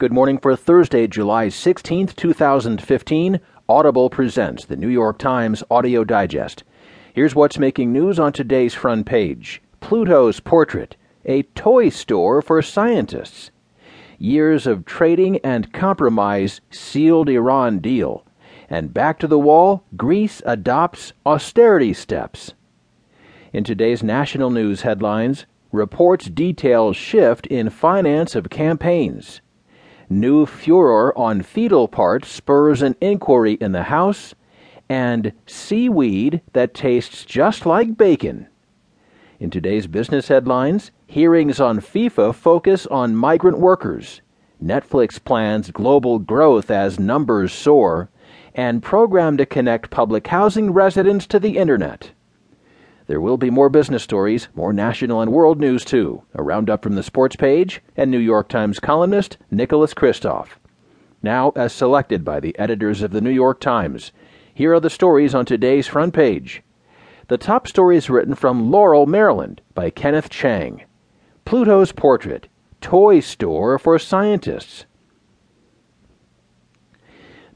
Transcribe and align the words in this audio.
Good 0.00 0.14
morning 0.14 0.38
for 0.38 0.56
Thursday, 0.56 1.06
July 1.06 1.48
16th, 1.48 2.16
2015. 2.16 3.38
Audible 3.68 4.08
presents 4.08 4.64
the 4.64 4.74
New 4.74 4.88
York 4.88 5.18
Times 5.18 5.62
Audio 5.70 6.04
Digest. 6.04 6.64
Here's 7.12 7.34
what's 7.34 7.58
making 7.58 7.92
news 7.92 8.18
on 8.18 8.32
today's 8.32 8.72
front 8.72 9.04
page 9.04 9.60
Pluto's 9.80 10.40
Portrait, 10.40 10.96
a 11.26 11.42
toy 11.42 11.90
store 11.90 12.40
for 12.40 12.62
scientists. 12.62 13.50
Years 14.16 14.66
of 14.66 14.86
trading 14.86 15.36
and 15.44 15.70
compromise 15.70 16.62
sealed 16.70 17.28
Iran 17.28 17.80
deal. 17.80 18.24
And 18.70 18.94
back 18.94 19.18
to 19.18 19.26
the 19.26 19.38
wall, 19.38 19.84
Greece 19.98 20.40
adopts 20.46 21.12
austerity 21.26 21.92
steps. 21.92 22.54
In 23.52 23.64
today's 23.64 24.02
national 24.02 24.48
news 24.48 24.80
headlines, 24.80 25.44
reports 25.72 26.24
detail 26.24 26.94
shift 26.94 27.46
in 27.48 27.68
finance 27.68 28.34
of 28.34 28.48
campaigns. 28.48 29.42
New 30.12 30.44
furor 30.44 31.16
on 31.16 31.40
fetal 31.40 31.86
parts 31.86 32.28
spurs 32.28 32.82
an 32.82 32.96
inquiry 33.00 33.52
in 33.60 33.70
the 33.70 33.84
House, 33.84 34.34
and 34.88 35.32
seaweed 35.46 36.40
that 36.52 36.74
tastes 36.74 37.24
just 37.24 37.64
like 37.64 37.96
bacon. 37.96 38.48
In 39.38 39.50
today's 39.50 39.86
business 39.86 40.26
headlines, 40.26 40.90
hearings 41.06 41.60
on 41.60 41.78
FIFA 41.78 42.34
focus 42.34 42.88
on 42.88 43.14
migrant 43.14 43.60
workers. 43.60 44.20
Netflix 44.60 45.22
plans 45.22 45.70
global 45.70 46.18
growth 46.18 46.72
as 46.72 46.98
numbers 46.98 47.52
soar, 47.52 48.10
and 48.52 48.82
program 48.82 49.36
to 49.36 49.46
connect 49.46 49.90
public 49.90 50.26
housing 50.26 50.72
residents 50.72 51.24
to 51.28 51.38
the 51.38 51.56
Internet. 51.56 52.10
There 53.10 53.20
will 53.20 53.38
be 53.38 53.50
more 53.50 53.68
business 53.68 54.04
stories, 54.04 54.46
more 54.54 54.72
national 54.72 55.20
and 55.20 55.32
world 55.32 55.58
news, 55.58 55.84
too. 55.84 56.22
A 56.34 56.44
roundup 56.44 56.84
from 56.84 56.94
the 56.94 57.02
sports 57.02 57.34
page 57.34 57.82
and 57.96 58.08
New 58.08 58.20
York 58.20 58.48
Times 58.48 58.78
columnist 58.78 59.36
Nicholas 59.50 59.94
Kristof. 59.94 60.50
Now, 61.20 61.52
as 61.56 61.72
selected 61.72 62.24
by 62.24 62.38
the 62.38 62.56
editors 62.56 63.02
of 63.02 63.10
the 63.10 63.20
New 63.20 63.32
York 63.32 63.58
Times, 63.58 64.12
here 64.54 64.72
are 64.72 64.78
the 64.78 64.88
stories 64.88 65.34
on 65.34 65.44
today's 65.44 65.88
front 65.88 66.14
page. 66.14 66.62
The 67.26 67.36
top 67.36 67.66
story 67.66 67.96
is 67.96 68.08
written 68.08 68.36
from 68.36 68.70
Laurel, 68.70 69.06
Maryland, 69.06 69.60
by 69.74 69.90
Kenneth 69.90 70.30
Chang. 70.30 70.84
Pluto's 71.44 71.90
Portrait 71.90 72.46
Toy 72.80 73.18
Store 73.18 73.76
for 73.80 73.98
Scientists. 73.98 74.86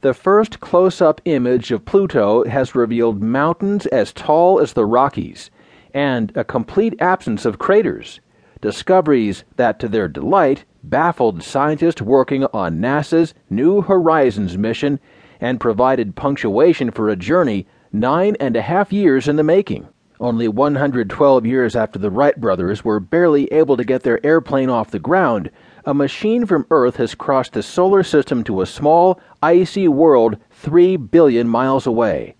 The 0.05 0.13
first 0.13 0.59
close 0.59 1.01
up 1.01 1.19
image 1.25 1.71
of 1.71 1.83
Pluto 1.83 2.43
has 2.43 2.75
revealed 2.75 3.23
mountains 3.23 3.87
as 3.87 4.13
tall 4.13 4.59
as 4.59 4.73
the 4.73 4.85
Rockies 4.85 5.49
and 5.95 6.31
a 6.35 6.43
complete 6.43 6.93
absence 7.01 7.43
of 7.43 7.57
craters. 7.57 8.19
Discoveries 8.61 9.45
that, 9.55 9.79
to 9.79 9.87
their 9.87 10.07
delight, 10.07 10.63
baffled 10.83 11.41
scientists 11.41 12.03
working 12.03 12.45
on 12.53 12.79
NASA's 12.79 13.33
New 13.49 13.81
Horizons 13.81 14.59
mission 14.59 14.99
and 15.41 15.59
provided 15.59 16.15
punctuation 16.15 16.91
for 16.91 17.09
a 17.09 17.15
journey 17.15 17.65
nine 17.91 18.37
and 18.39 18.55
a 18.55 18.61
half 18.61 18.93
years 18.93 19.27
in 19.27 19.37
the 19.37 19.43
making. 19.43 19.87
Only 20.19 20.47
112 20.47 21.47
years 21.47 21.75
after 21.75 21.97
the 21.97 22.11
Wright 22.11 22.39
brothers 22.39 22.85
were 22.85 22.99
barely 22.99 23.51
able 23.51 23.75
to 23.75 23.83
get 23.83 24.03
their 24.03 24.23
airplane 24.23 24.69
off 24.69 24.91
the 24.91 24.99
ground, 24.99 25.49
a 25.85 25.93
machine 25.93 26.47
from 26.47 26.65
Earth 26.71 26.95
has 26.95 27.13
crossed 27.13 27.53
the 27.53 27.61
solar 27.61 28.01
system 28.01 28.43
to 28.43 28.61
a 28.61 28.65
small, 28.65 29.19
icy 29.41 29.87
world 29.87 30.37
3 30.49 30.97
billion 30.97 31.47
miles 31.47 31.85
away. 31.85 32.35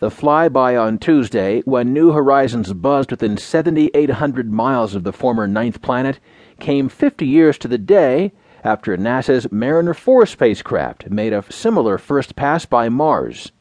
The 0.00 0.10
flyby 0.10 0.80
on 0.80 0.98
Tuesday, 0.98 1.60
when 1.60 1.92
New 1.92 2.10
Horizons 2.10 2.72
buzzed 2.72 3.12
within 3.12 3.36
7,800 3.36 4.52
miles 4.52 4.96
of 4.96 5.04
the 5.04 5.12
former 5.12 5.46
ninth 5.46 5.80
planet, 5.82 6.18
came 6.58 6.88
50 6.88 7.24
years 7.24 7.58
to 7.58 7.68
the 7.68 7.78
day 7.78 8.32
after 8.64 8.96
NASA's 8.96 9.52
Mariner 9.52 9.94
4 9.94 10.26
spacecraft 10.26 11.10
made 11.10 11.32
a 11.32 11.44
similar 11.50 11.96
first 11.96 12.34
pass 12.34 12.66
by 12.66 12.88
Mars. 12.88 13.52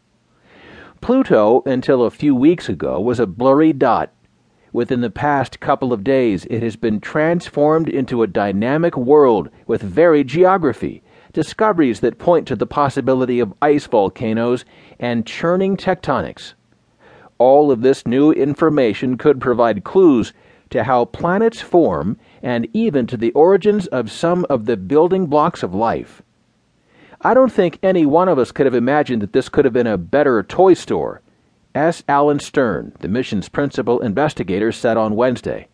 Pluto, 1.02 1.62
until 1.66 2.04
a 2.04 2.10
few 2.10 2.34
weeks 2.34 2.68
ago, 2.68 3.00
was 3.00 3.20
a 3.20 3.28
blurry 3.28 3.74
dot 3.74 4.12
Within 4.74 5.02
the 5.02 5.12
past 5.12 5.60
couple 5.60 5.94
of 5.94 6.04
days, 6.04 6.46
it 6.46 6.64
has 6.64 6.76
been 6.76 7.00
transformed 7.00 7.88
into 7.88 8.24
a 8.24 8.28
dynamic 8.28 8.98
world 8.98 9.52
with 9.68 9.84
varied 9.84 10.28
geography, 10.28 11.04
discoveries 11.32 12.00
that 12.00 12.18
point 12.18 12.48
to 12.48 12.56
the 12.56 12.66
possibility 12.66 13.40
of 13.40 13.54
ice 13.62 13.86
volcanoes 13.86 14.66
and 15.00 15.28
churning 15.28 15.78
tectonics. 15.78 16.56
All 17.38 17.72
of 17.72 17.82
this 17.82 18.08
new 18.08 18.32
information 18.32 19.16
could 19.16 19.40
provide 19.40 19.84
clues 19.84 20.34
to 20.72 20.86
how 20.86 21.06
planets 21.06 21.62
form 21.62 22.18
and 22.42 22.68
even 22.74 23.06
to 23.06 23.16
the 23.16 23.32
origins 23.34 23.86
of 23.88 24.10
some 24.10 24.44
of 24.50 24.66
the 24.66 24.76
building 24.76 25.28
blocks 25.28 25.62
of 25.62 25.76
life. 25.76 26.24
I 27.22 27.36
don't 27.36 27.52
think 27.52 27.78
any 27.84 28.08
one 28.08 28.28
of 28.28 28.40
us 28.40 28.52
could 28.52 28.66
have 28.66 28.74
imagined 28.74 29.22
that 29.22 29.34
this 29.34 29.50
could 29.50 29.66
have 29.66 29.74
been 29.74 29.86
a 29.86 30.00
better 30.00 30.42
toy 30.42 30.74
store 30.74 31.22
S. 31.76 32.04
Alan 32.08 32.40
Stern, 32.40 32.94
the 33.00 33.08
mission's 33.08 33.50
principal 33.50 34.00
investigator, 34.00 34.72
said 34.72 34.96
on 34.96 35.16
Wednesday. 35.16 35.68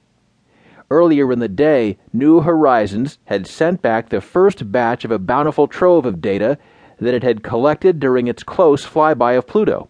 Earlier 0.89 1.31
in 1.31 1.39
the 1.39 1.47
day, 1.47 1.97
New 2.13 2.41
Horizons 2.41 3.19
had 3.25 3.45
sent 3.45 3.81
back 3.81 4.09
the 4.09 4.21
first 4.21 4.71
batch 4.71 5.05
of 5.05 5.11
a 5.11 5.19
bountiful 5.19 5.67
trove 5.67 6.05
of 6.05 6.21
data 6.21 6.57
that 6.99 7.13
it 7.13 7.23
had 7.23 7.43
collected 7.43 7.99
during 7.99 8.27
its 8.27 8.43
close 8.43 8.85
flyby 8.85 9.37
of 9.37 9.45
Pluto. 9.45 9.89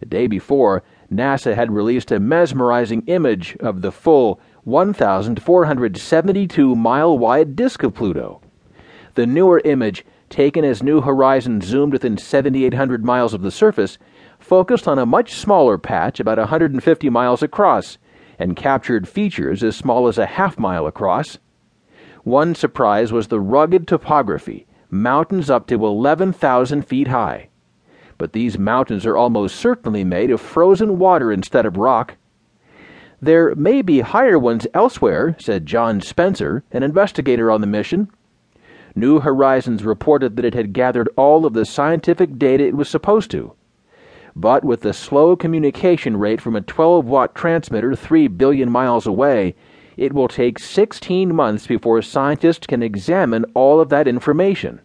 The 0.00 0.06
day 0.06 0.26
before, 0.26 0.82
NASA 1.12 1.54
had 1.54 1.70
released 1.70 2.10
a 2.10 2.18
mesmerizing 2.18 3.02
image 3.06 3.56
of 3.60 3.82
the 3.82 3.92
full 3.92 4.40
1,472 4.64 6.74
mile 6.74 7.18
wide 7.18 7.54
disk 7.54 7.82
of 7.82 7.94
Pluto. 7.94 8.40
The 9.14 9.26
newer 9.26 9.60
image, 9.64 10.04
taken 10.28 10.64
as 10.64 10.82
New 10.82 11.00
Horizons 11.00 11.66
zoomed 11.66 11.92
within 11.92 12.18
7,800 12.18 13.04
miles 13.04 13.34
of 13.34 13.42
the 13.42 13.50
surface, 13.50 13.98
focused 14.38 14.86
on 14.86 14.98
a 14.98 15.06
much 15.06 15.34
smaller 15.34 15.78
patch 15.78 16.20
about 16.20 16.38
150 16.38 17.10
miles 17.10 17.42
across 17.42 17.98
and 18.38 18.56
captured 18.56 19.08
features 19.08 19.62
as 19.62 19.76
small 19.76 20.08
as 20.08 20.18
a 20.18 20.26
half 20.26 20.58
mile 20.58 20.86
across. 20.86 21.38
One 22.22 22.54
surprise 22.54 23.12
was 23.12 23.28
the 23.28 23.40
rugged 23.40 23.86
topography, 23.86 24.66
mountains 24.90 25.48
up 25.50 25.66
to 25.68 25.86
11,000 25.86 26.82
feet 26.82 27.08
high. 27.08 27.48
But 28.18 28.32
these 28.32 28.58
mountains 28.58 29.06
are 29.06 29.16
almost 29.16 29.56
certainly 29.56 30.04
made 30.04 30.30
of 30.30 30.40
frozen 30.40 30.98
water 30.98 31.30
instead 31.30 31.66
of 31.66 31.76
rock. 31.76 32.16
There 33.20 33.54
may 33.54 33.82
be 33.82 34.00
higher 34.00 34.38
ones 34.38 34.66
elsewhere, 34.74 35.36
said 35.38 35.66
John 35.66 36.00
Spencer, 36.00 36.64
an 36.70 36.82
investigator 36.82 37.50
on 37.50 37.60
the 37.60 37.66
mission. 37.66 38.10
New 38.96 39.20
Horizons 39.20 39.84
reported 39.84 40.34
that 40.34 40.44
it 40.44 40.54
had 40.54 40.72
gathered 40.72 41.08
all 41.16 41.46
of 41.46 41.52
the 41.52 41.64
scientific 41.64 42.38
data 42.38 42.64
it 42.64 42.76
was 42.76 42.88
supposed 42.88 43.30
to 43.30 43.54
but 44.36 44.62
with 44.62 44.82
the 44.82 44.92
slow 44.92 45.34
communication 45.34 46.18
rate 46.18 46.42
from 46.42 46.54
a 46.54 46.60
12 46.60 47.06
watt 47.06 47.34
transmitter 47.34 47.96
3 47.96 48.28
billion 48.28 48.70
miles 48.70 49.06
away, 49.06 49.54
it 49.96 50.12
will 50.12 50.28
take 50.28 50.58
16 50.58 51.34
months 51.34 51.66
before 51.66 52.02
scientists 52.02 52.66
can 52.66 52.82
examine 52.82 53.46
all 53.54 53.80
of 53.80 53.88
that 53.88 54.06
information. 54.06 54.80